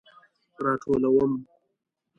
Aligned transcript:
راټولوم 0.65 1.31